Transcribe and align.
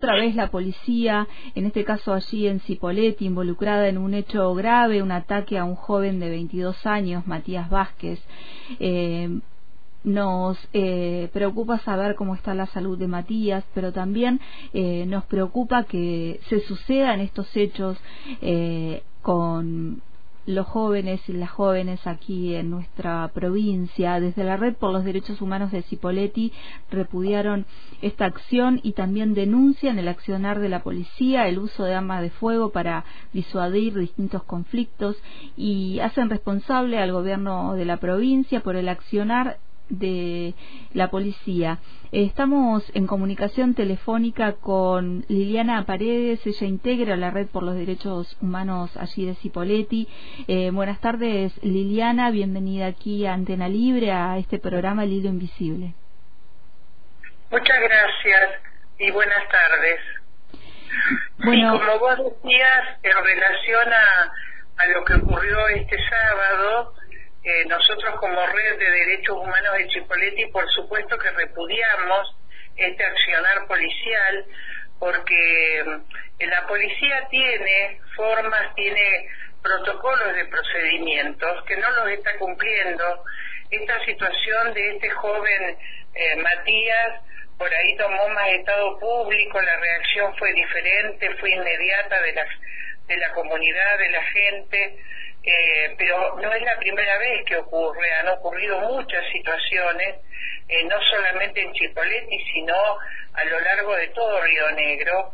otra 0.00 0.14
vez 0.14 0.34
la 0.34 0.50
policía, 0.50 1.28
en 1.54 1.66
este 1.66 1.84
caso 1.84 2.14
allí 2.14 2.46
en 2.46 2.60
Cipolletti, 2.60 3.26
involucrada 3.26 3.86
en 3.86 3.98
un 3.98 4.14
hecho 4.14 4.54
grave, 4.54 5.02
un 5.02 5.12
ataque 5.12 5.58
a 5.58 5.64
un 5.64 5.74
joven 5.74 6.20
de 6.20 6.30
22 6.30 6.86
años, 6.86 7.26
Matías 7.26 7.68
Vázquez. 7.68 8.18
Eh, 8.78 9.40
nos 10.02 10.56
eh, 10.72 11.28
preocupa 11.34 11.80
saber 11.80 12.14
cómo 12.14 12.34
está 12.34 12.54
la 12.54 12.64
salud 12.64 12.96
de 12.96 13.08
Matías, 13.08 13.62
pero 13.74 13.92
también 13.92 14.40
eh, 14.72 15.04
nos 15.06 15.24
preocupa 15.26 15.84
que 15.84 16.40
se 16.48 16.60
sucedan 16.60 17.20
estos 17.20 17.54
hechos 17.54 17.98
con 19.20 20.00
los 20.46 20.66
jóvenes 20.66 21.20
y 21.28 21.32
las 21.32 21.50
jóvenes 21.50 22.06
aquí 22.06 22.54
en 22.54 22.70
nuestra 22.70 23.28
provincia. 23.28 24.20
Desde 24.20 24.44
la 24.44 24.56
Red 24.56 24.74
por 24.74 24.92
los 24.92 25.04
Derechos 25.04 25.40
Humanos 25.40 25.70
de 25.72 25.82
Cipolletti 25.82 26.52
repudiaron 26.90 27.66
esta 28.02 28.26
acción 28.26 28.80
y 28.82 28.92
también 28.92 29.34
denuncian 29.34 29.98
el 29.98 30.08
accionar 30.08 30.60
de 30.60 30.68
la 30.68 30.82
policía, 30.82 31.48
el 31.48 31.58
uso 31.58 31.84
de 31.84 31.94
armas 31.94 32.22
de 32.22 32.30
fuego 32.30 32.70
para 32.70 33.04
disuadir 33.32 33.94
distintos 33.94 34.42
conflictos 34.44 35.16
y 35.56 36.00
hacen 36.00 36.30
responsable 36.30 36.98
al 36.98 37.12
gobierno 37.12 37.74
de 37.74 37.84
la 37.84 37.98
provincia 37.98 38.60
por 38.60 38.76
el 38.76 38.88
accionar 38.88 39.58
de 39.90 40.54
la 40.94 41.10
policía. 41.10 41.78
Estamos 42.12 42.82
en 42.94 43.06
comunicación 43.06 43.74
telefónica 43.74 44.54
con 44.54 45.24
Liliana 45.28 45.84
Paredes, 45.84 46.44
ella 46.44 46.66
integra 46.66 47.16
la 47.16 47.30
Red 47.30 47.48
por 47.48 47.62
los 47.62 47.74
Derechos 47.74 48.36
Humanos 48.40 48.96
allí 48.96 49.26
de 49.26 49.34
Cipoletti. 49.36 50.08
Eh, 50.48 50.70
buenas 50.72 51.00
tardes, 51.00 51.52
Liliana, 51.62 52.30
bienvenida 52.30 52.86
aquí 52.86 53.26
a 53.26 53.34
Antena 53.34 53.68
Libre, 53.68 54.10
a 54.10 54.38
este 54.38 54.58
programa 54.58 55.04
El 55.04 55.12
Hilo 55.12 55.28
Invisible. 55.28 55.94
Muchas 57.50 57.80
gracias 57.80 58.62
y 58.98 59.10
buenas 59.10 59.48
tardes. 59.48 60.00
Bueno, 61.44 61.78
como 61.78 61.98
vos 61.98 62.16
decías, 62.18 62.98
en 63.02 63.24
relación 63.24 63.88
a 63.92 64.86
lo 64.88 65.04
que 65.04 65.14
ocurrió 65.14 65.68
este 65.68 65.96
sábado, 66.08 66.94
eh, 67.42 67.64
nosotros 67.66 68.14
como 68.20 68.46
Red 68.46 68.78
de 68.78 68.90
Derechos 68.90 69.36
Humanos 69.36 69.78
de 69.78 69.88
Chipoleti, 69.88 70.46
por 70.46 70.68
supuesto 70.70 71.16
que 71.18 71.30
repudiamos 71.30 72.36
este 72.76 73.04
accionar 73.04 73.66
policial, 73.66 74.44
porque 74.98 75.84
mm, 75.86 76.44
la 76.44 76.66
policía 76.66 77.26
tiene 77.30 78.00
formas, 78.14 78.74
tiene 78.74 79.28
protocolos 79.62 80.34
de 80.34 80.44
procedimientos 80.46 81.64
que 81.64 81.76
no 81.76 81.90
los 81.90 82.08
está 82.10 82.36
cumpliendo. 82.38 83.24
Esta 83.70 84.04
situación 84.04 84.74
de 84.74 84.96
este 84.96 85.10
joven 85.10 85.78
eh, 86.14 86.36
Matías 86.36 87.22
por 87.60 87.72
ahí 87.74 87.94
tomó 87.96 88.26
más 88.30 88.48
estado 88.48 88.98
público, 88.98 89.60
la 89.60 89.76
reacción 89.76 90.34
fue 90.38 90.50
diferente, 90.54 91.28
fue 91.36 91.50
inmediata 91.50 92.22
de 92.22 92.32
la, 92.32 92.46
de 93.06 93.16
la 93.18 93.32
comunidad, 93.32 93.98
de 93.98 94.08
la 94.08 94.22
gente. 94.22 94.96
Eh, 95.42 95.94
pero 95.96 96.36
no 96.36 96.52
es 96.52 96.62
la 96.62 96.76
primera 96.78 97.16
vez 97.18 97.44
que 97.46 97.56
ocurre, 97.56 98.12
han 98.20 98.28
ocurrido 98.28 98.78
muchas 98.80 99.24
situaciones, 99.32 100.16
eh, 100.68 100.84
no 100.84 101.00
solamente 101.02 101.62
en 101.62 101.72
Chipoleti, 101.72 102.38
sino 102.52 102.74
a 102.74 103.44
lo 103.44 103.60
largo 103.60 103.96
de 103.96 104.08
todo 104.08 104.42
Río 104.42 104.70
Negro. 104.72 105.32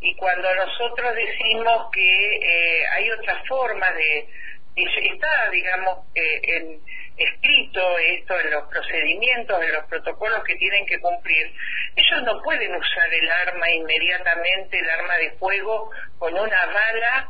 Y 0.00 0.14
cuando 0.14 0.54
nosotros 0.54 1.12
decimos 1.14 1.90
que 1.92 2.36
eh, 2.36 2.86
hay 2.86 3.10
otras 3.10 3.46
formas 3.48 3.92
de, 3.96 4.28
está, 4.76 5.50
digamos, 5.50 6.06
en, 6.14 6.80
escrito 7.16 7.98
esto 7.98 8.38
en 8.38 8.50
los 8.52 8.68
procedimientos, 8.68 9.60
en 9.60 9.72
los 9.72 9.84
protocolos 9.86 10.44
que 10.44 10.54
tienen 10.54 10.86
que 10.86 11.00
cumplir, 11.00 11.52
ellos 11.96 12.22
no 12.22 12.40
pueden 12.42 12.76
usar 12.76 13.12
el 13.12 13.28
arma 13.28 13.68
inmediatamente, 13.70 14.78
el 14.78 14.88
arma 14.88 15.16
de 15.16 15.32
fuego, 15.32 15.90
con 16.18 16.32
una 16.32 16.66
bala 16.66 17.28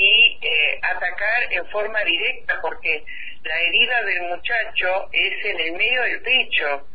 y 0.00 0.38
eh, 0.40 0.80
atacar 0.82 1.52
en 1.52 1.66
forma 1.66 2.02
directa 2.04 2.58
porque 2.62 3.04
la 3.42 3.60
herida 3.60 4.02
del 4.04 4.22
muchacho 4.22 5.08
es 5.12 5.44
en 5.44 5.60
el 5.60 5.72
medio 5.72 6.02
del 6.02 6.22
pecho. 6.22 6.86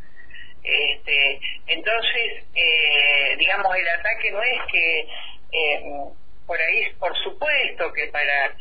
Este, 0.64 1.40
entonces, 1.68 2.44
eh, 2.56 3.36
digamos, 3.38 3.76
el 3.76 3.88
ataque 3.88 4.32
no 4.32 4.42
es 4.42 4.60
que 4.72 5.00
eh, 5.52 5.82
por 6.48 6.60
ahí, 6.60 6.92
por 7.00 7.16
supuesto 7.24 7.94
que 7.94 8.08
para 8.08 8.56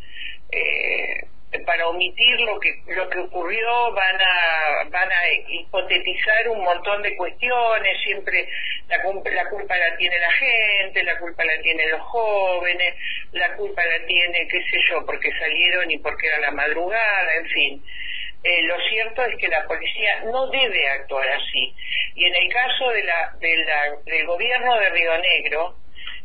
para 1.60 1.88
omitir 1.88 2.40
lo 2.40 2.58
que 2.58 2.82
lo 2.88 3.08
que 3.08 3.18
ocurrió 3.18 3.92
van 3.92 4.20
a 4.20 4.88
van 4.90 5.10
a 5.10 5.32
hipotetizar 5.48 6.48
un 6.48 6.64
montón 6.64 7.02
de 7.02 7.16
cuestiones 7.16 7.98
siempre 8.02 8.48
la 8.88 8.96
la 8.96 9.50
culpa 9.50 9.76
la 9.76 9.96
tiene 9.96 10.18
la 10.18 10.32
gente 10.32 11.02
la 11.02 11.18
culpa 11.18 11.44
la 11.44 11.60
tienen 11.62 11.90
los 11.90 12.00
jóvenes 12.00 12.94
la 13.32 13.54
culpa 13.56 13.84
la 13.84 14.06
tiene 14.06 14.48
qué 14.48 14.62
sé 14.62 14.80
yo 14.90 15.04
porque 15.06 15.30
salieron 15.38 15.90
y 15.90 15.98
porque 15.98 16.26
era 16.26 16.38
la 16.38 16.50
madrugada 16.50 17.34
en 17.36 17.46
fin. 17.46 17.84
Eh, 18.42 18.62
lo 18.64 18.78
cierto 18.90 19.24
es 19.24 19.36
que 19.38 19.48
la 19.48 19.64
policía 19.66 20.20
no 20.26 20.48
debe 20.48 20.86
actuar 20.90 21.26
así. 21.30 21.74
Y 22.14 22.26
en 22.26 22.34
el 22.34 22.52
caso 22.52 22.90
de 22.90 23.02
la, 23.02 23.32
de 23.40 23.56
la 23.64 23.96
del 24.04 24.26
gobierno 24.26 24.78
de 24.78 24.90
Río 24.90 25.16
Negro 25.16 25.76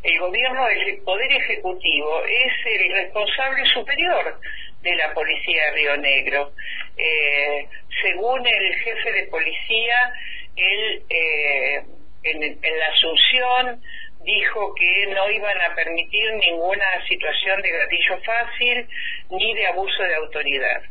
el 0.04 0.18
gobierno 0.20 0.66
del 0.66 0.98
poder 1.04 1.32
ejecutivo 1.32 2.24
es 2.26 2.54
el 2.66 2.94
responsable 2.94 3.66
superior 3.66 4.40
de 4.82 4.96
la 4.96 5.14
policía 5.14 5.66
de 5.66 5.72
Río 5.72 5.98
Negro. 5.98 6.54
Eh, 6.98 7.68
según 8.02 8.46
el 8.46 8.76
jefe 8.76 9.12
de 9.12 9.24
policía, 9.28 10.14
él 10.56 11.04
eh, 11.10 11.84
en, 12.24 12.80
la 12.80 12.88
Asunción 12.88 13.82
dijo 14.24 14.76
que 14.76 15.08
no 15.08 15.30
iban 15.32 15.62
a 15.62 15.76
permitir 15.76 16.34
ninguna 16.34 17.08
situación 17.08 17.62
de 17.62 17.72
gatillo 17.72 18.18
fácil 18.24 18.88
ni 19.32 19.54
de 19.54 19.68
abuso 19.68 20.04
de 20.04 20.16
autoridad. 20.16 20.82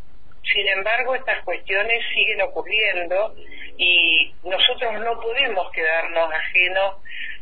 Sin 0.53 0.67
embargo, 0.69 1.15
estas 1.15 1.43
cuestiones 1.45 2.03
siguen 2.15 2.41
ocurriendo 2.43 3.35
y 3.77 4.33
nosotros 4.45 4.95
no 5.01 5.21
podemos 5.21 5.71
quedarnos 5.73 6.33
ajenos 6.33 6.95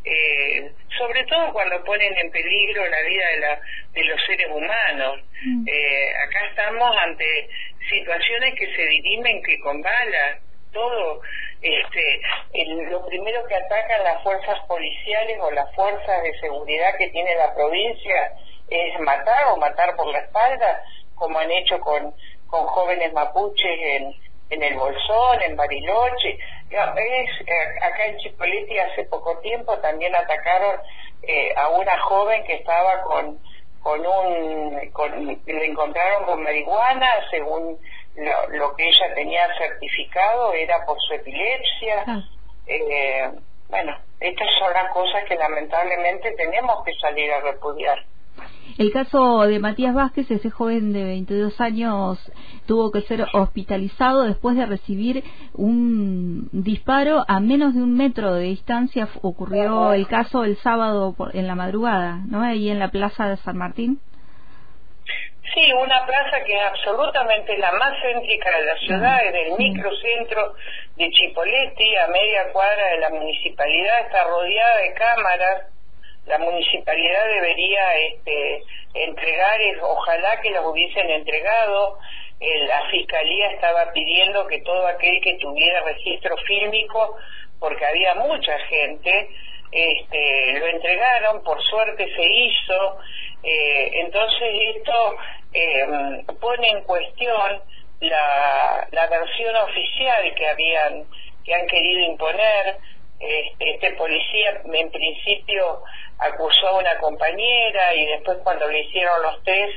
eh, 0.06 0.70
sobre 0.96 1.24
todo 1.24 1.52
cuando 1.52 1.82
ponen 1.84 2.16
en 2.16 2.30
peligro 2.30 2.86
la 2.88 3.02
vida 3.02 3.28
de, 3.28 3.40
la, 3.40 3.60
de 3.92 4.04
los 4.04 4.24
seres 4.24 4.48
humanos. 4.50 5.20
Mm. 5.44 5.64
Eh, 5.66 6.12
acá 6.26 6.46
estamos 6.46 6.96
ante 7.02 7.48
situaciones 7.90 8.54
que 8.54 8.74
se 8.74 8.86
dirimen 8.86 9.42
que 9.42 9.58
con 9.58 9.82
balas, 9.82 10.38
todo, 10.72 11.22
este, 11.60 12.20
lo 12.90 13.04
primero 13.06 13.44
que 13.46 13.56
atacan 13.56 14.04
las 14.04 14.22
fuerzas 14.22 14.58
policiales 14.68 15.38
o 15.40 15.50
las 15.50 15.74
fuerzas 15.74 16.22
de 16.22 16.38
seguridad 16.38 16.96
que 16.98 17.08
tiene 17.08 17.34
la 17.34 17.54
provincia 17.54 18.32
es 18.68 19.00
matar 19.00 19.46
o 19.48 19.56
matar 19.56 19.96
por 19.96 20.06
la 20.12 20.18
espalda, 20.18 20.84
como 21.14 21.38
han 21.38 21.50
hecho 21.50 21.80
con, 21.80 22.14
con 22.46 22.66
jóvenes 22.66 23.12
mapuches 23.12 23.80
en, 23.80 24.14
en 24.50 24.62
el 24.62 24.74
Bolsón, 24.76 25.42
en 25.42 25.56
Bariloche. 25.56 26.38
Es, 26.70 27.30
eh, 27.46 27.54
acá 27.82 28.06
en 28.06 28.18
Chipoleti 28.18 28.78
hace 28.78 29.04
poco 29.04 29.38
tiempo 29.38 29.78
también 29.78 30.14
atacaron 30.14 30.80
eh, 31.22 31.54
a 31.56 31.68
una 31.68 31.98
joven 32.00 32.44
que 32.44 32.54
estaba 32.54 33.02
con 33.02 33.38
con 33.86 34.04
un 34.04 34.90
con, 34.90 35.40
le 35.46 35.64
encontraron 35.64 36.24
con 36.24 36.42
marihuana 36.42 37.08
según 37.30 37.78
lo, 38.50 38.74
que 38.74 38.88
ella 38.88 39.14
tenía 39.14 39.46
certificado 39.58 40.52
era 40.54 40.84
por 40.84 41.00
su 41.02 41.14
epilepsia 41.14 42.04
ah. 42.04 42.20
eh, 42.66 43.30
bueno 43.68 43.96
estas 44.18 44.48
son 44.58 44.72
las 44.72 44.92
cosas 44.92 45.22
que 45.26 45.36
lamentablemente 45.36 46.32
tenemos 46.32 46.84
que 46.84 46.94
salir 46.94 47.30
a 47.32 47.40
repudiar 47.42 48.04
el 48.78 48.92
caso 48.92 49.42
de 49.42 49.58
Matías 49.58 49.94
Vázquez, 49.94 50.30
ese 50.30 50.50
joven 50.50 50.92
de 50.92 51.04
22 51.04 51.60
años, 51.60 52.18
tuvo 52.66 52.90
que 52.90 53.02
ser 53.02 53.26
hospitalizado 53.32 54.24
después 54.24 54.56
de 54.56 54.66
recibir 54.66 55.24
un 55.54 56.48
disparo 56.52 57.24
a 57.26 57.40
menos 57.40 57.74
de 57.74 57.82
un 57.82 57.96
metro 57.96 58.34
de 58.34 58.44
distancia. 58.44 59.08
Ocurrió 59.22 59.92
el 59.92 60.06
caso 60.06 60.44
el 60.44 60.56
sábado 60.58 61.14
en 61.32 61.46
la 61.46 61.54
madrugada, 61.54 62.20
¿no? 62.28 62.42
Ahí 62.42 62.68
en 62.68 62.78
la 62.78 62.88
plaza 62.88 63.28
de 63.28 63.36
San 63.38 63.56
Martín. 63.56 64.00
Sí, 65.54 65.72
una 65.72 66.04
plaza 66.04 66.44
que 66.44 66.54
es 66.54 66.62
absolutamente 66.62 67.56
la 67.58 67.72
más 67.72 67.94
céntrica 68.02 68.50
de 68.58 68.64
la 68.64 68.76
ciudad, 68.76 69.26
en 69.26 69.36
el 69.36 69.52
microcentro 69.56 70.54
de 70.96 71.08
Chipoleti, 71.10 71.96
a 71.96 72.08
media 72.08 72.52
cuadra 72.52 72.86
de 72.88 72.98
la 72.98 73.10
municipalidad, 73.10 74.00
está 74.00 74.24
rodeada 74.24 74.76
de 74.78 74.94
cámaras 74.94 75.75
la 76.26 76.38
municipalidad 76.38 77.26
debería 77.26 77.96
este, 77.98 78.62
entregar, 78.94 79.60
ojalá 79.82 80.40
que 80.40 80.50
las 80.50 80.64
hubiesen 80.64 81.10
entregado, 81.10 81.98
la 82.40 82.82
fiscalía 82.90 83.50
estaba 83.52 83.92
pidiendo 83.92 84.46
que 84.46 84.60
todo 84.60 84.86
aquel 84.86 85.20
que 85.22 85.34
tuviera 85.34 85.80
registro 85.82 86.36
fílmico, 86.46 87.16
porque 87.58 87.86
había 87.86 88.14
mucha 88.14 88.58
gente, 88.60 89.28
este, 89.72 90.58
lo 90.58 90.66
entregaron, 90.66 91.42
por 91.42 91.62
suerte 91.62 92.06
se 92.14 92.24
hizo, 92.24 92.98
eh, 93.42 93.90
entonces 94.04 94.48
esto 94.76 95.16
em, 95.52 96.26
pone 96.40 96.68
en 96.68 96.82
cuestión 96.82 97.62
la, 98.00 98.86
la 98.90 99.06
versión 99.06 99.56
oficial 99.56 100.34
que 100.34 100.48
habían, 100.48 101.04
que 101.44 101.54
han 101.54 101.66
querido 101.66 102.00
imponer, 102.00 102.76
este, 103.18 103.70
este 103.74 103.92
policía 103.92 104.62
en 104.64 104.90
principio 104.90 105.82
acusó 106.18 106.68
a 106.68 106.78
una 106.78 106.98
compañera 106.98 107.94
y 107.94 108.06
después 108.06 108.38
cuando 108.44 108.68
le 108.68 108.80
hicieron 108.80 109.22
los 109.22 109.42
test 109.42 109.74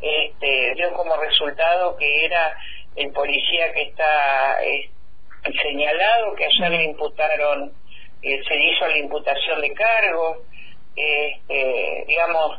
este, 0.00 0.74
dio 0.74 0.92
como 0.94 1.16
resultado 1.16 1.96
que 1.96 2.24
era 2.24 2.56
el 2.96 3.12
policía 3.12 3.72
que 3.72 3.82
está 3.82 4.64
eh, 4.64 4.90
señalado, 5.62 6.34
que 6.34 6.46
ayer 6.46 6.70
le 6.70 6.84
imputaron, 6.84 7.72
eh, 8.22 8.42
se 8.46 8.56
hizo 8.56 8.86
la 8.88 8.98
imputación 8.98 9.60
de 9.60 9.72
cargos, 9.72 10.38
este, 10.96 12.04
digamos, 12.06 12.58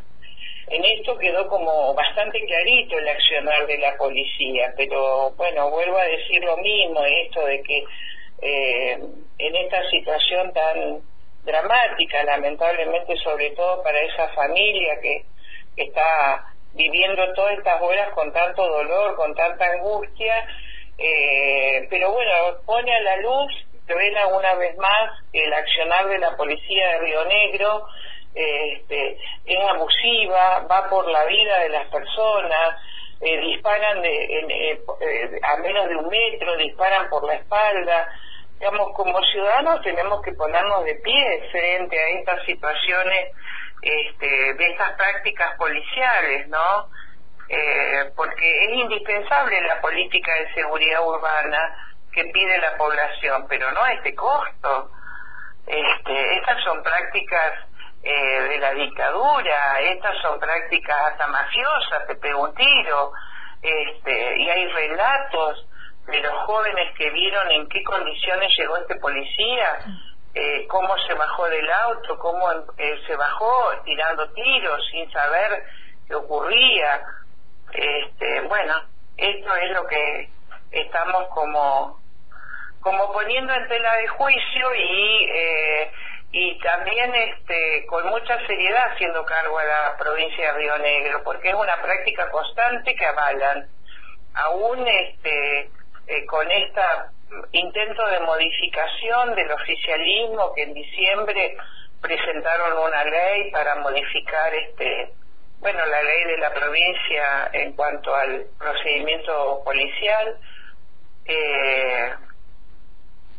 en 0.67 0.85
esto 0.85 1.17
quedó 1.17 1.47
como 1.47 1.93
bastante 1.93 2.39
clarito 2.45 2.97
el 2.97 3.07
accionar 3.07 3.67
de 3.67 3.77
la 3.77 3.97
policía, 3.97 4.73
pero 4.77 5.31
bueno, 5.31 5.69
vuelvo 5.69 5.97
a 5.97 6.05
decir 6.05 6.41
lo 6.43 6.57
mismo, 6.57 7.03
esto 7.03 7.45
de 7.45 7.61
que 7.61 7.83
eh, 8.41 8.99
en 9.37 9.55
esta 9.55 9.89
situación 9.89 10.51
tan 10.53 11.01
dramática, 11.43 12.23
lamentablemente, 12.23 13.15
sobre 13.17 13.51
todo 13.51 13.81
para 13.83 13.99
esa 14.01 14.29
familia 14.29 14.99
que, 15.01 15.25
está 15.77 16.53
viviendo 16.73 17.33
todas 17.33 17.57
estas 17.57 17.81
horas 17.81 18.09
con 18.13 18.31
tanto 18.33 18.67
dolor, 18.67 19.15
con 19.15 19.33
tanta 19.33 19.65
angustia, 19.65 20.45
eh, 20.97 21.87
pero 21.89 22.11
bueno, 22.11 22.31
pone 22.65 22.93
a 22.93 23.01
la 23.01 23.15
luz, 23.17 23.51
revela 23.87 24.27
una 24.27 24.53
vez 24.55 24.77
más 24.77 25.11
el 25.31 25.51
accionar 25.53 26.07
de 26.09 26.19
la 26.19 26.35
policía 26.35 26.87
de 26.89 26.97
Río 26.99 27.25
Negro, 27.25 27.87
este, 28.35 29.17
es 29.45 29.59
abusiva, 29.69 30.65
va 30.69 30.89
por 30.89 31.09
la 31.09 31.25
vida 31.25 31.59
de 31.59 31.69
las 31.69 31.87
personas, 31.87 32.81
eh, 33.21 33.39
disparan 33.39 34.01
de, 34.01 34.23
eh, 34.23 34.81
a 35.43 35.57
menos 35.57 35.87
de 35.87 35.95
un 35.95 36.07
metro, 36.07 36.57
disparan 36.57 37.09
por 37.09 37.25
la 37.25 37.35
espalda, 37.35 38.07
digamos, 38.61 38.93
como 38.93 39.19
ciudadanos 39.23 39.81
tenemos 39.81 40.21
que 40.21 40.33
ponernos 40.33 40.85
de 40.85 40.93
pie 40.95 41.49
frente 41.51 41.99
a 41.99 42.09
estas 42.19 42.45
situaciones, 42.45 43.31
este, 43.81 44.53
de 44.53 44.67
estas 44.67 44.91
prácticas 44.91 45.57
policiales, 45.57 46.47
¿no? 46.47 46.87
Eh, 47.49 48.11
porque 48.15 48.65
es 48.65 48.71
indispensable 48.73 49.61
la 49.61 49.81
política 49.81 50.31
de 50.35 50.53
seguridad 50.53 51.03
urbana 51.03 51.75
que 52.13 52.23
pide 52.25 52.59
la 52.59 52.77
población, 52.77 53.47
pero 53.49 53.71
no 53.71 53.81
a 53.81 53.93
este 53.93 54.13
costo. 54.13 54.91
Este, 55.65 56.35
estas 56.35 56.63
son 56.63 56.83
prácticas 56.83 57.53
eh, 58.03 58.41
de 58.41 58.57
la 58.59 58.75
dictadura, 58.75 59.79
estas 59.79 60.21
son 60.21 60.39
prácticas 60.39 61.13
hasta 61.13 61.25
mafiosas, 61.27 62.05
te 62.05 62.15
pego 62.15 62.43
un 62.43 62.53
tiro, 62.53 63.11
este, 63.63 64.37
y 64.37 64.49
hay 64.51 64.67
relatos 64.67 65.65
de 66.11 66.21
los 66.21 66.33
jóvenes 66.45 66.95
que 66.97 67.09
vieron 67.09 67.49
en 67.51 67.67
qué 67.69 67.83
condiciones 67.83 68.51
llegó 68.57 68.77
este 68.77 68.95
policía, 68.97 69.79
eh, 70.33 70.67
cómo 70.67 70.97
se 71.07 71.13
bajó 71.13 71.49
del 71.49 71.69
auto, 71.71 72.19
cómo 72.19 72.51
eh, 72.77 73.01
se 73.07 73.15
bajó 73.15 73.71
tirando 73.83 74.29
tiros 74.33 74.81
sin 74.91 75.11
saber 75.11 75.63
qué 76.07 76.15
ocurría. 76.15 77.01
Este, 77.73 78.41
bueno, 78.41 78.75
esto 79.17 79.55
es 79.55 79.71
lo 79.71 79.87
que 79.87 80.29
estamos 80.71 81.27
como 81.29 81.99
como 82.81 83.13
poniendo 83.13 83.53
en 83.53 83.67
tela 83.67 83.93
de 83.95 84.07
juicio 84.07 84.75
y 84.75 85.25
eh, 85.29 85.91
y 86.31 86.59
también 86.59 87.13
este 87.13 87.85
con 87.87 88.07
mucha 88.07 88.39
seriedad 88.47 88.91
haciendo 88.93 89.23
cargo 89.25 89.59
a 89.59 89.65
la 89.65 89.97
provincia 89.97 90.51
de 90.51 90.57
Río 90.57 90.77
Negro 90.79 91.21
porque 91.23 91.49
es 91.49 91.55
una 91.55 91.79
práctica 91.81 92.29
constante 92.31 92.95
que 92.95 93.05
avalan 93.05 93.67
aún 94.33 94.87
este 94.87 95.69
eh, 96.07 96.25
con 96.25 96.49
este 96.49 96.81
intento 97.53 98.05
de 98.07 98.19
modificación 98.21 99.35
del 99.35 99.51
oficialismo 99.51 100.53
que 100.53 100.63
en 100.63 100.73
diciembre 100.73 101.57
presentaron 102.01 102.77
una 102.77 103.03
ley 103.05 103.51
para 103.51 103.75
modificar 103.75 104.53
este 104.53 105.13
bueno 105.59 105.85
la 105.85 106.03
ley 106.03 106.23
de 106.25 106.37
la 106.37 106.53
provincia 106.53 107.49
en 107.53 107.73
cuanto 107.73 108.13
al 108.15 108.47
procedimiento 108.57 109.61
policial 109.63 110.37
eh, 111.25 112.13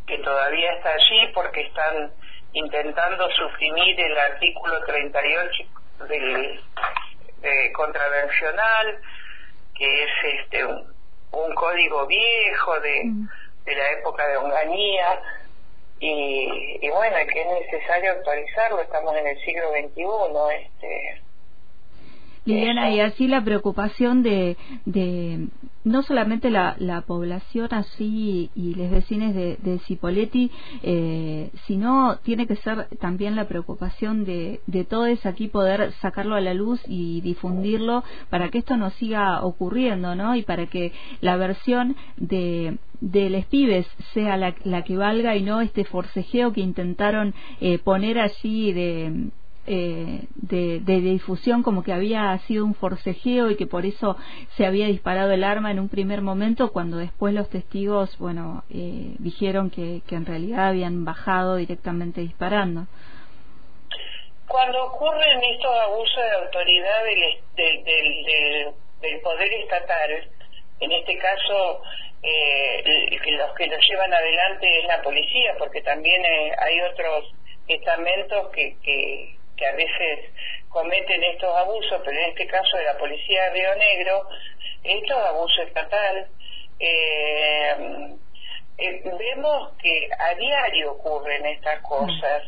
que 0.06 0.18
todavía 0.18 0.72
está 0.74 0.94
allí 0.94 1.32
porque 1.34 1.62
están 1.62 2.12
intentando 2.52 3.28
suprimir 3.30 4.00
el 4.00 4.18
artículo 4.18 4.82
38 4.84 5.64
del 6.08 6.60
contravencional 7.74 9.00
que 9.74 10.04
es 10.04 10.10
este 10.22 10.64
un, 10.64 11.01
un 11.32 11.54
código 11.54 12.06
viejo 12.06 12.80
de, 12.80 13.04
mm. 13.04 13.28
de 13.64 13.74
la 13.74 13.90
época 13.92 14.26
de 14.28 14.36
Onganía 14.36 15.20
y, 15.98 16.78
y 16.80 16.90
bueno, 16.90 17.16
que 17.32 17.40
es 17.40 17.46
necesario 17.46 18.12
actualizarlo, 18.12 18.80
estamos 18.80 19.16
en 19.16 19.26
el 19.26 19.38
siglo 19.44 19.70
XXI, 19.70 20.64
este 20.64 21.22
Liliana, 22.44 22.90
y 22.90 23.00
así 23.00 23.28
la 23.28 23.44
preocupación 23.44 24.22
de, 24.22 24.56
de 24.84 25.46
no 25.84 26.02
solamente 26.02 26.50
la, 26.50 26.74
la 26.78 27.02
población 27.02 27.68
así 27.70 28.50
y 28.54 28.74
los 28.74 28.90
vecinos 28.90 29.34
de, 29.34 29.56
de 29.62 29.78
Cipoletti, 29.80 30.50
eh, 30.82 31.50
sino 31.66 32.18
tiene 32.22 32.46
que 32.46 32.56
ser 32.56 32.88
también 33.00 33.36
la 33.36 33.46
preocupación 33.46 34.24
de, 34.24 34.60
de 34.66 34.84
todos 34.84 35.24
aquí 35.24 35.48
poder 35.48 35.92
sacarlo 36.00 36.34
a 36.34 36.40
la 36.40 36.54
luz 36.54 36.80
y 36.86 37.20
difundirlo 37.20 38.02
para 38.30 38.48
que 38.48 38.58
esto 38.58 38.76
no 38.76 38.90
siga 38.90 39.44
ocurriendo, 39.44 40.14
¿no? 40.14 40.34
Y 40.34 40.42
para 40.42 40.66
que 40.66 40.92
la 41.20 41.36
versión 41.36 41.96
de 42.16 42.78
de 43.02 43.30
los 43.30 43.44
pibes 43.46 43.84
sea 44.14 44.36
la, 44.36 44.82
que 44.84 44.96
valga 44.96 45.34
y 45.34 45.42
no 45.42 45.60
este 45.60 45.84
forcejeo 45.84 46.52
que 46.52 46.60
intentaron 46.60 47.34
eh, 47.60 47.78
poner 47.78 48.20
allí 48.20 48.72
de 48.72 49.30
eh, 49.66 50.26
de, 50.34 50.80
difusión 50.80 51.62
como 51.62 51.84
que 51.84 51.92
había 51.92 52.36
sido 52.48 52.64
un 52.64 52.74
forcejeo 52.74 53.50
y 53.50 53.56
que 53.56 53.66
por 53.66 53.86
eso 53.86 54.16
se 54.56 54.66
había 54.66 54.86
disparado 54.86 55.30
el 55.30 55.44
arma 55.44 55.70
en 55.70 55.78
un 55.78 55.88
primer 55.88 56.20
momento 56.20 56.72
cuando 56.72 56.96
después 56.96 57.32
los 57.32 57.48
testigos 57.48 58.18
bueno 58.18 58.64
eh, 58.70 59.14
dijeron 59.18 59.70
que, 59.70 60.02
que 60.08 60.16
en 60.16 60.26
realidad 60.26 60.68
habían 60.68 61.04
bajado 61.04 61.56
directamente 61.56 62.22
disparando. 62.22 62.86
Cuando 64.48 64.84
ocurren 64.84 65.40
estos 65.44 65.74
abusos 65.80 66.16
de 66.16 66.44
autoridad 66.44 67.04
del, 67.04 67.84
del, 67.84 68.74
del, 69.00 69.20
poder 69.20 69.52
estatal 69.52 70.28
en 70.80 70.92
este 70.92 71.18
caso 71.18 71.82
eh, 72.22 73.18
los 73.38 73.54
que 73.54 73.66
lo 73.66 73.76
llevan 73.78 74.12
adelante 74.12 74.78
es 74.80 74.86
la 74.86 75.00
policía 75.02 75.54
porque 75.58 75.82
también 75.82 76.24
eh, 76.24 76.52
hay 76.58 76.80
otros 76.80 77.32
estamentos 77.68 78.48
que, 78.50 78.76
que 78.82 79.36
que 79.62 79.68
a 79.68 79.72
veces 79.76 80.30
cometen 80.68 81.22
estos 81.22 81.54
abusos, 81.56 82.02
pero 82.04 82.18
en 82.18 82.30
este 82.30 82.46
caso 82.48 82.76
de 82.76 82.84
la 82.84 82.98
policía 82.98 83.44
de 83.44 83.50
Río 83.50 83.74
Negro, 83.76 84.28
esto 84.82 85.20
es 85.20 85.26
abuso 85.26 85.62
estatal. 85.62 86.26
Eh, 86.80 88.16
eh, 88.78 89.02
vemos 89.04 89.72
que 89.80 90.08
a 90.18 90.34
diario 90.34 90.92
ocurren 90.92 91.46
estas 91.46 91.80
cosas. 91.82 92.42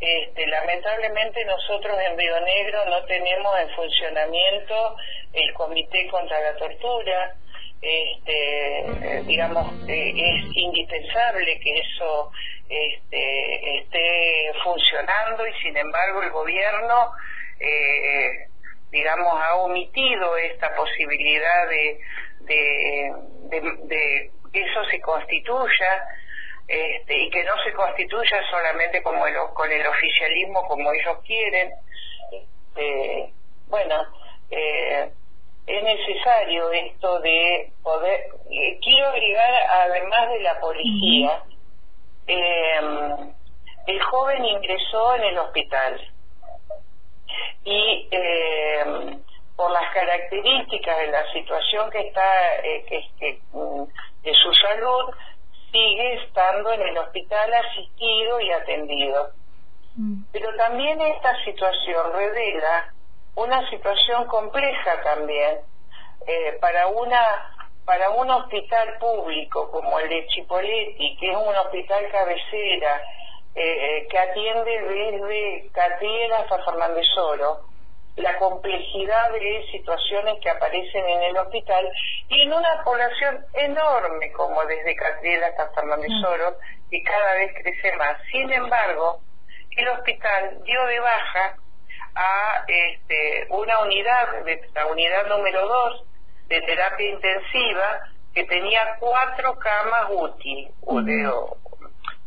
Este, 0.00 0.46
lamentablemente 0.46 1.44
nosotros 1.46 1.98
en 1.98 2.18
Río 2.18 2.40
Negro 2.40 2.84
no 2.86 3.04
tenemos 3.04 3.58
en 3.60 3.70
funcionamiento 3.70 4.96
el 5.32 5.54
Comité 5.54 6.08
contra 6.08 6.40
la 6.40 6.56
Tortura. 6.56 7.36
Este, 7.82 9.22
digamos, 9.26 9.72
eh, 9.88 10.12
es 10.14 10.44
indispensable 10.54 11.58
que 11.60 11.78
eso 11.78 12.30
este, 12.68 13.78
esté 13.78 14.52
funcionando 14.62 15.46
y 15.46 15.52
sin 15.62 15.76
embargo 15.76 16.22
el 16.22 16.30
gobierno 16.30 17.12
eh, 17.58 18.46
digamos 18.90 19.32
ha 19.42 19.54
omitido 19.56 20.36
esta 20.36 20.74
posibilidad 20.74 21.68
de, 21.68 21.98
de, 22.40 24.30
que 24.52 24.62
eso 24.62 24.84
se 24.90 25.00
constituya 25.00 26.04
este, 26.68 27.18
y 27.18 27.30
que 27.30 27.44
no 27.44 27.56
se 27.64 27.72
constituya 27.72 28.42
solamente 28.50 29.02
como 29.02 29.24
con 29.54 29.72
el 29.72 29.86
oficialismo 29.86 30.66
como 30.68 30.92
ellos 30.92 31.18
quieren. 31.26 31.70
Este, 32.32 33.32
bueno 33.68 34.06
eh, 34.50 35.10
es 35.76 35.84
necesario 35.84 36.70
esto 36.72 37.20
de 37.20 37.72
poder 37.82 38.20
eh, 38.50 38.78
quiero 38.82 39.08
agregar 39.08 39.50
además 39.70 40.30
de 40.30 40.40
la 40.40 40.60
policía 40.60 41.42
eh, 42.26 42.80
el 43.86 44.02
joven 44.02 44.44
ingresó 44.44 45.14
en 45.16 45.24
el 45.24 45.38
hospital. 45.38 46.00
Y 47.64 48.08
eh, 48.10 49.18
por 49.56 49.70
las 49.70 49.92
características 49.92 50.98
de 50.98 51.06
la 51.08 51.32
situación 51.32 51.90
que 51.90 52.00
está 52.00 52.56
eh, 52.62 52.84
que, 53.18 53.40
mm, 53.52 53.84
de 54.22 54.34
su 54.34 54.52
salud 54.54 55.14
sigue 55.70 56.24
estando 56.24 56.72
en 56.72 56.82
el 56.82 56.98
hospital 56.98 57.52
asistido 57.52 58.40
y 58.40 58.50
atendido. 58.52 59.30
Mm. 59.96 60.22
pero 60.32 60.54
también 60.54 61.00
esta 61.00 61.34
situación 61.44 62.12
revela 62.12 62.94
una 63.34 63.68
situación 63.70 64.26
compleja 64.26 65.02
también 65.02 65.58
eh, 66.26 66.58
para 66.60 66.88
una 66.88 67.56
para 67.84 68.10
un 68.10 68.30
hospital 68.30 68.98
público 68.98 69.70
como 69.70 69.98
el 69.98 70.08
de 70.08 70.26
Chipoletti, 70.28 71.16
que 71.18 71.30
es 71.30 71.36
un 71.36 71.56
hospital 71.56 72.08
cabecera, 72.12 73.02
eh, 73.54 74.06
que 74.08 74.18
atiende 74.18 74.80
desde 74.82 75.70
Catriel 75.72 76.32
hasta 76.34 76.62
Fernández 76.62 77.06
Oro, 77.16 77.62
la 78.16 78.38
complejidad 78.38 79.32
de 79.32 79.66
situaciones 79.72 80.38
que 80.40 80.50
aparecen 80.50 81.08
en 81.08 81.22
el 81.22 81.36
hospital 81.38 81.90
y 82.28 82.42
en 82.42 82.52
una 82.52 82.82
población 82.84 83.44
enorme 83.54 84.30
como 84.32 84.64
desde 84.66 84.94
Catriel 84.94 85.42
hasta 85.42 85.72
Fernández 85.72 86.12
Oro, 86.28 86.56
y 86.90 87.02
cada 87.02 87.34
vez 87.34 87.52
crece 87.54 87.96
más. 87.96 88.18
Sin 88.30 88.52
embargo, 88.52 89.20
el 89.76 89.88
hospital 89.88 90.62
dio 90.62 90.86
de 90.86 91.00
baja 91.00 91.56
a 92.14 92.64
este, 92.66 93.46
una 93.50 93.80
unidad, 93.80 94.28
la 94.74 94.86
unidad 94.86 95.26
número 95.28 95.66
2 95.66 96.04
de 96.48 96.60
terapia 96.62 97.08
intensiva, 97.08 98.00
que 98.34 98.44
tenía 98.44 98.96
cuatro 98.98 99.58
camas 99.58 100.10
UTI, 100.10 100.68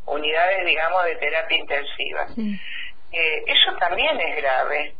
unidades, 0.06 0.66
digamos, 0.66 1.06
de 1.06 1.16
terapia 1.16 1.58
intensiva. 1.58 2.28
Eh, 3.12 3.44
eso 3.48 3.78
también 3.78 4.20
es 4.20 4.36
grave. 4.38 4.96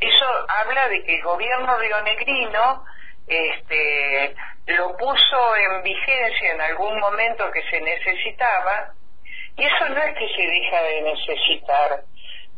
Eso 0.00 0.24
habla 0.48 0.88
de 0.88 1.02
que 1.02 1.16
el 1.16 1.22
gobierno 1.22 1.76
rionegrino 1.78 2.84
este, 3.26 4.34
lo 4.66 4.96
puso 4.96 5.56
en 5.56 5.82
vigencia 5.82 6.52
en 6.52 6.60
algún 6.60 6.98
momento 7.00 7.50
que 7.50 7.62
se 7.68 7.80
necesitaba, 7.80 8.92
y 9.56 9.64
eso 9.64 9.88
no 9.88 10.02
es 10.02 10.14
que 10.16 10.28
se 10.28 10.42
deja 10.42 10.82
de 10.82 11.02
necesitar. 11.02 12.04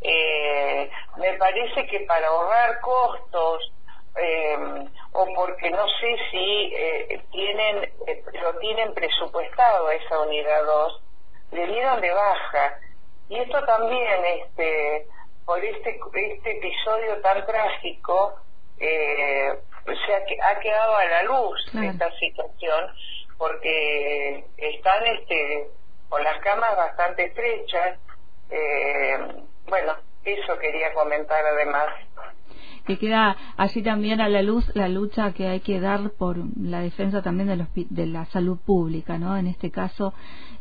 Eh, 0.02 0.90
me 1.18 1.32
parece 1.34 1.86
que 1.86 2.00
para 2.00 2.26
ahorrar 2.28 2.80
costos, 2.80 3.72
eh, 4.16 4.56
o 5.12 5.26
porque 5.34 5.70
no 5.70 5.86
sé 6.00 6.16
si 6.30 6.72
eh, 6.74 7.22
tienen 7.30 7.92
lo 8.42 8.58
tienen 8.58 8.92
presupuestado 8.94 9.90
esa 9.90 10.20
unidad 10.20 10.64
2 10.64 11.02
le 11.52 11.66
dieron 11.66 12.00
de 12.00 12.10
baja. 12.12 12.78
Y 13.28 13.38
esto 13.38 13.64
también 13.64 14.24
este 14.24 15.06
por 15.44 15.64
este 15.64 15.98
este 16.14 16.58
episodio 16.58 17.20
tan 17.20 17.44
trágico 17.46 18.36
eh, 18.78 19.52
se 19.84 20.14
ha, 20.14 20.50
ha, 20.50 20.60
quedado 20.60 20.96
a 20.96 21.04
la 21.04 21.22
luz 21.24 21.74
esta 21.74 22.10
situación 22.18 22.94
porque 23.36 24.44
están 24.56 25.06
este 25.06 25.68
con 26.08 26.22
las 26.22 26.40
camas 26.40 26.76
bastante 26.76 27.26
estrechas 27.26 27.98
eh, 28.50 29.18
bueno 29.66 29.96
eso 30.24 30.58
quería 30.58 30.92
comentar 30.94 31.44
además 31.44 31.88
que 32.90 32.98
queda 32.98 33.36
allí 33.56 33.82
también 33.82 34.20
a 34.20 34.28
la 34.28 34.42
luz 34.42 34.64
la 34.74 34.88
lucha 34.88 35.32
que 35.32 35.46
hay 35.46 35.60
que 35.60 35.78
dar 35.78 36.10
por 36.10 36.38
la 36.58 36.80
defensa 36.80 37.22
también 37.22 37.48
de, 37.48 37.56
los, 37.56 37.68
de 37.74 38.06
la 38.06 38.24
salud 38.26 38.58
pública, 38.58 39.16
¿no? 39.16 39.36
En 39.36 39.46
este 39.46 39.70
caso, 39.70 40.12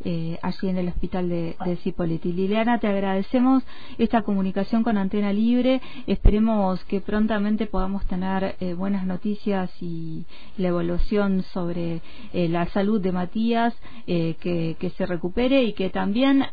eh, 0.05 0.37
allí 0.43 0.69
en 0.69 0.77
el 0.77 0.87
hospital 0.87 1.27
de, 1.27 1.55
de. 1.65 2.19
Liliana, 2.29 2.79
te 2.79 2.87
agradecemos 2.87 3.63
esta 3.97 4.21
comunicación 4.21 4.83
con 4.83 4.97
Antena 4.97 5.33
Libre. 5.33 5.81
Esperemos 6.05 6.83
que 6.85 7.01
prontamente 7.01 7.65
podamos 7.65 8.05
tener 8.05 8.55
eh, 8.59 8.73
buenas 8.75 9.05
noticias 9.05 9.71
y 9.81 10.25
la 10.57 10.67
evaluación 10.69 11.43
sobre 11.51 12.01
eh, 12.33 12.47
la 12.47 12.67
salud 12.67 13.01
de 13.01 13.11
Matías, 13.11 13.75
que, 14.05 14.75
que, 14.79 14.89
se 14.97 15.05
recupere 15.05 15.63
y 15.63 15.73
que 15.73 15.89
también 15.89 16.45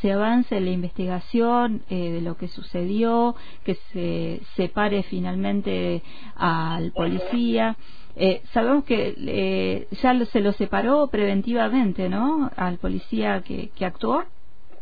se 0.00 0.12
avance 0.12 0.56
en 0.56 0.64
la 0.64 0.72
investigación 0.72 1.82
de 1.88 2.20
lo 2.20 2.36
que 2.36 2.48
sucedió, 2.48 3.36
que 3.64 3.76
se 3.92 4.40
separe 4.56 5.04
finalmente 5.04 5.23
al 5.26 6.92
policía. 6.92 7.76
Eh, 8.16 8.42
sabemos 8.52 8.84
que 8.84 9.14
eh, 9.16 9.86
ya 10.02 10.14
se 10.26 10.40
lo 10.40 10.52
separó 10.52 11.08
preventivamente, 11.10 12.08
¿no? 12.08 12.50
Al 12.56 12.78
policía 12.78 13.42
que, 13.46 13.70
que 13.76 13.84
actuó. 13.84 14.24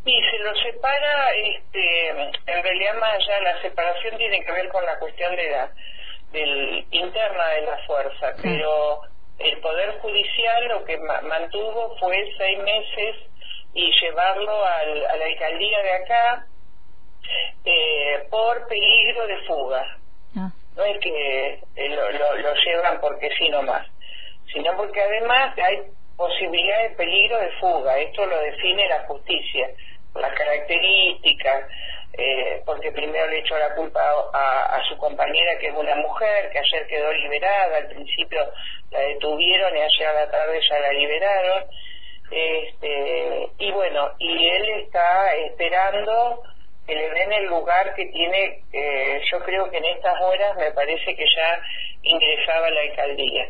Sí, 0.04 0.12
se 0.30 0.38
lo 0.38 0.54
separa, 0.56 1.30
este, 1.36 2.08
en 2.10 2.62
realidad 2.62 2.94
más 3.00 3.14
allá 3.14 3.40
la 3.40 3.62
separación 3.62 4.18
tiene 4.18 4.44
que 4.44 4.52
ver 4.52 4.68
con 4.68 4.84
la 4.84 4.98
cuestión 4.98 5.34
de 5.36 5.50
la 5.50 5.70
del 6.32 6.86
interna 6.90 7.48
de 7.48 7.62
la 7.62 7.78
fuerza, 7.86 8.34
pero 8.42 9.02
el 9.38 9.60
Poder 9.60 9.98
Judicial 10.00 10.68
lo 10.68 10.84
que 10.84 10.98
mantuvo 10.98 11.94
fue 12.00 12.32
seis 12.38 12.58
meses 12.58 13.16
y 13.74 13.90
llevarlo 14.00 14.64
al, 14.64 15.06
a 15.06 15.16
la 15.16 15.24
alcaldía 15.26 15.82
de 15.82 15.92
acá 15.92 16.46
eh, 17.64 18.26
por 18.30 18.66
peligro 18.66 19.26
de 19.26 19.36
fuga. 19.46 19.98
Ah. 20.36 20.50
No 20.76 20.84
es 20.84 20.98
que 21.00 21.60
eh, 21.76 21.88
lo, 21.90 22.10
lo, 22.10 22.54
llevan 22.54 23.00
porque 23.00 23.28
sí 23.36 23.48
nomás, 23.50 23.86
sino 24.52 24.74
porque 24.76 25.00
además 25.00 25.56
hay 25.58 25.82
posibilidad 26.16 26.82
de 26.82 26.96
peligro 26.96 27.38
de 27.38 27.50
fuga. 27.60 27.98
Esto 27.98 28.24
lo 28.26 28.38
define 28.38 28.88
la 28.88 29.00
justicia, 29.00 29.68
las 30.14 30.32
características, 30.34 31.66
eh, 32.14 32.62
porque 32.64 32.92
primero 32.92 33.26
le 33.28 33.40
echó 33.40 33.58
la 33.58 33.74
culpa 33.74 34.00
a, 34.32 34.82
su 34.88 34.96
compañera, 34.96 35.58
que 35.58 35.68
es 35.68 35.74
una 35.74 35.94
mujer, 35.96 36.50
que 36.50 36.58
ayer 36.58 36.86
quedó 36.86 37.12
liberada, 37.12 37.76
al 37.76 37.88
principio 37.88 38.40
la 38.90 39.00
detuvieron 39.00 39.76
y 39.76 39.80
ayer 39.80 40.06
a 40.06 40.12
la 40.12 40.30
tarde 40.30 40.60
ya 40.68 40.80
la 40.80 40.92
liberaron. 40.92 41.64
Este, 42.30 43.48
y 43.58 43.72
bueno, 43.72 44.10
y 44.18 44.48
él 44.48 44.68
está 44.84 45.34
esperando 45.34 46.42
que 46.92 46.98
le 46.98 47.08
den 47.08 47.32
el 47.32 47.46
lugar 47.46 47.94
que 47.94 48.04
tiene, 48.06 48.60
eh, 48.70 49.20
yo 49.30 49.40
creo 49.40 49.70
que 49.70 49.78
en 49.78 49.84
estas 49.86 50.20
horas 50.20 50.54
me 50.58 50.72
parece 50.72 51.16
que 51.16 51.24
ya 51.24 51.62
ingresaba 52.02 52.68
la 52.68 52.82
alcaldía. 52.82 53.48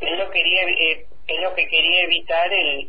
Él 0.00 0.18
lo 0.18 0.30
quería, 0.30 0.62
eh, 0.62 1.04
es 1.26 1.40
lo 1.42 1.54
que 1.54 1.68
quería 1.68 2.04
evitar 2.04 2.50
el, 2.50 2.88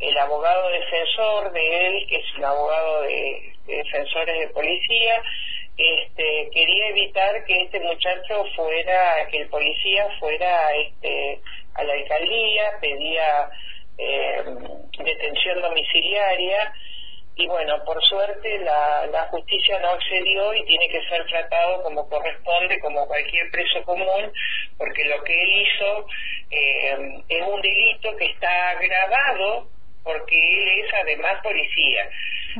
el 0.00 0.18
abogado 0.18 0.68
defensor 0.68 1.50
de 1.52 1.86
él, 1.86 2.06
que 2.08 2.16
es 2.16 2.34
un 2.36 2.44
abogado 2.44 3.02
de, 3.02 3.54
defensores 3.66 4.38
de 4.38 4.48
policía, 4.48 5.22
este, 5.78 6.50
quería 6.52 6.88
evitar 6.88 7.44
que 7.46 7.62
este 7.62 7.80
muchacho 7.80 8.44
fuera, 8.54 9.28
que 9.30 9.38
el 9.38 9.48
policía 9.48 10.08
fuera 10.18 10.74
este, 10.76 11.40
a 11.74 11.84
la 11.84 11.92
alcaldía, 11.94 12.78
pedía 12.82 13.50
eh, 13.96 14.44
detención 14.98 15.62
domiciliaria, 15.62 16.74
y 17.38 17.46
bueno, 17.46 17.84
por 17.84 18.02
suerte 18.04 18.58
la, 18.58 19.06
la 19.06 19.22
justicia 19.28 19.78
no 19.78 19.90
accedió 19.90 20.52
y 20.54 20.64
tiene 20.64 20.88
que 20.88 21.00
ser 21.08 21.24
tratado 21.26 21.84
como 21.84 22.08
corresponde, 22.08 22.80
como 22.80 23.06
cualquier 23.06 23.48
preso 23.52 23.80
común, 23.84 24.32
porque 24.76 25.04
lo 25.04 25.22
que 25.22 25.40
él 25.40 25.62
hizo 25.62 26.06
eh, 26.50 27.22
es 27.28 27.42
un 27.46 27.62
delito 27.62 28.16
que 28.16 28.26
está 28.26 28.70
agravado 28.70 29.68
porque 30.02 30.34
él 30.34 30.84
es 30.84 30.94
además 30.94 31.40
policía. 31.40 32.10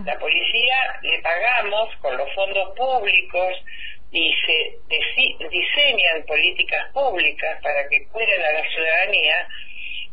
La 0.04 0.16
policía 0.16 1.00
le 1.02 1.18
pagamos 1.22 1.96
con 1.96 2.16
los 2.16 2.32
fondos 2.34 2.76
públicos 2.76 3.56
y 4.12 4.32
se 4.46 4.78
diseñan 5.50 6.24
políticas 6.24 6.92
públicas 6.92 7.60
para 7.64 7.88
que 7.88 8.06
cuiden 8.12 8.42
a 8.42 8.52
la 8.52 8.70
ciudadanía 8.70 9.48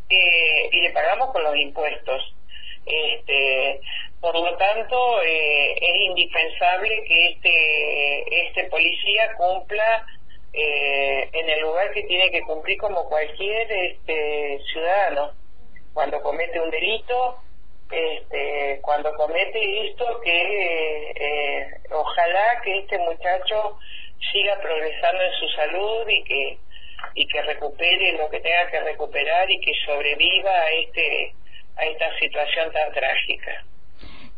eh, 0.10 0.70
y 0.72 0.82
le 0.82 0.90
pagamos 0.90 1.32
con 1.32 1.44
los 1.44 1.56
impuestos. 1.56 2.34
Este, 2.86 3.80
por 4.26 4.40
lo 4.40 4.58
tanto, 4.58 5.22
eh, 5.22 5.76
es 5.80 6.02
indispensable 6.02 7.04
que 7.08 7.28
este, 7.28 8.48
este 8.48 8.64
policía 8.72 9.36
cumpla 9.38 10.04
eh, 10.52 11.30
en 11.32 11.48
el 11.48 11.62
lugar 11.62 11.92
que 11.92 12.02
tiene 12.06 12.32
que 12.32 12.42
cumplir 12.42 12.76
como 12.80 13.08
cualquier 13.08 13.72
este, 13.72 14.60
ciudadano. 14.74 15.32
Cuando 15.94 16.20
comete 16.24 16.60
un 16.60 16.72
delito, 16.72 17.38
este, 17.92 18.80
cuando 18.82 19.14
comete 19.14 19.90
esto, 19.90 20.20
que 20.22 21.12
eh, 21.18 21.68
ojalá 21.92 22.62
que 22.64 22.80
este 22.80 22.98
muchacho 22.98 23.78
siga 24.32 24.60
progresando 24.60 25.22
en 25.22 25.34
su 25.34 25.50
salud 25.50 26.10
y 26.10 26.24
que 26.24 26.58
y 27.14 27.28
que 27.28 27.42
recupere 27.44 28.14
lo 28.14 28.28
que 28.32 28.40
tenga 28.40 28.72
que 28.72 28.80
recuperar 28.80 29.52
y 29.52 29.60
que 29.60 29.72
sobreviva 29.86 30.52
a 30.52 30.72
este 30.72 31.36
a 31.78 31.86
esta 31.86 32.18
situación 32.18 32.72
tan 32.72 32.92
trágica. 32.92 33.64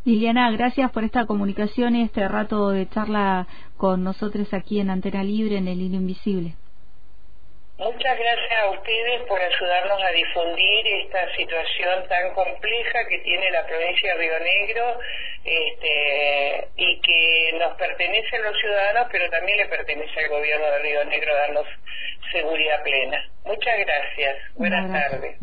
Liliana, 0.08 0.50
gracias 0.52 0.90
por 0.92 1.04
esta 1.04 1.26
comunicación 1.26 1.94
y 1.98 2.04
este 2.04 2.26
rato 2.30 2.70
de 2.70 2.88
charla 2.88 3.46
con 3.76 4.06
nosotros 4.06 4.54
aquí 4.54 4.80
en 4.80 4.90
Antena 4.90 5.22
Libre 5.22 5.58
en 5.58 5.68
el 5.68 5.82
Hilo 5.82 5.98
Invisible. 5.98 6.54
Muchas 7.78 8.18
gracias 8.18 8.60
a 8.64 8.70
ustedes 8.70 9.22
por 9.28 9.42
ayudarnos 9.42 10.02
a 10.02 10.12
difundir 10.12 10.88
esta 11.04 11.28
situación 11.36 12.08
tan 12.08 12.34
compleja 12.34 13.00
que 13.10 13.20
tiene 13.20 13.52
la 13.52 13.68
provincia 13.68 14.16
de 14.16 14.20
Río 14.20 14.40
Negro 14.40 15.00
este, 15.44 16.68
y 16.78 17.02
que 17.02 17.58
nos 17.60 17.76
pertenece 17.76 18.38
a 18.38 18.50
los 18.50 18.58
ciudadanos, 18.62 19.10
pero 19.12 19.30
también 19.30 19.58
le 19.58 19.66
pertenece 19.66 20.20
al 20.22 20.30
gobierno 20.30 20.68
de 20.68 20.80
Río 20.80 21.04
Negro 21.04 21.36
darnos 21.36 21.68
seguridad 22.32 22.82
plena. 22.82 23.30
Muchas 23.44 23.78
gracias. 23.78 24.38
Buenas 24.56 24.90
tardes. 24.90 25.38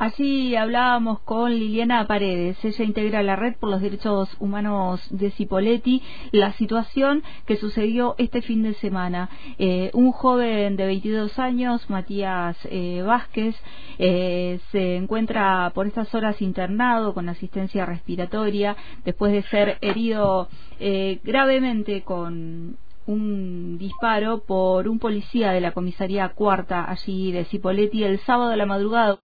Allí 0.00 0.54
hablábamos 0.54 1.18
con 1.22 1.50
Liliana 1.50 2.06
Paredes, 2.06 2.64
ella 2.64 2.84
integra 2.84 3.20
la 3.24 3.34
Red 3.34 3.56
por 3.56 3.68
los 3.68 3.80
Derechos 3.80 4.28
Humanos 4.38 5.04
de 5.10 5.32
Cipolletti, 5.32 6.04
la 6.30 6.52
situación 6.52 7.24
que 7.46 7.56
sucedió 7.56 8.14
este 8.16 8.40
fin 8.40 8.62
de 8.62 8.74
semana. 8.74 9.28
Eh, 9.58 9.90
un 9.94 10.12
joven 10.12 10.76
de 10.76 10.86
22 10.86 11.36
años, 11.40 11.90
Matías 11.90 12.56
eh, 12.70 13.02
Vázquez, 13.04 13.56
eh, 13.98 14.60
se 14.70 14.94
encuentra 14.94 15.72
por 15.74 15.88
estas 15.88 16.14
horas 16.14 16.40
internado 16.42 17.12
con 17.12 17.28
asistencia 17.28 17.84
respiratoria 17.84 18.76
después 19.04 19.32
de 19.32 19.42
ser 19.42 19.78
herido 19.80 20.48
gravemente 21.24 22.02
con 22.02 22.78
un 23.08 23.78
disparo 23.78 24.42
por 24.42 24.86
un 24.86 24.98
policía 24.98 25.50
de 25.52 25.62
la 25.62 25.72
comisaría 25.72 26.28
cuarta 26.28 26.84
allí 26.88 27.32
de 27.32 27.46
Cipolletti 27.46 28.04
el 28.04 28.20
sábado 28.20 28.52
a 28.52 28.56
la 28.56 28.66
madrugada. 28.66 29.16